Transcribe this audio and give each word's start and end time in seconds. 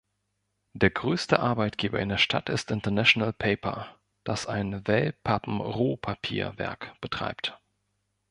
Der 0.73 0.89
größte 0.89 1.39
Arbeitgeber 1.39 1.99
in 1.99 2.09
der 2.09 2.17
Stadt 2.17 2.49
ist 2.49 2.71
International 2.71 3.33
Paper, 3.33 3.99
das 4.23 4.47
ein 4.47 4.87
Wellpappenrohpapier-Werk 4.87 6.99
betreibt. 7.01 7.61